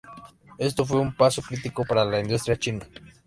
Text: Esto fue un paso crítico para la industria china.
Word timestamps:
Esto 0.57 0.83
fue 0.83 0.99
un 0.99 1.15
paso 1.15 1.43
crítico 1.43 1.85
para 1.85 2.03
la 2.03 2.19
industria 2.19 2.57
china. 2.57 2.83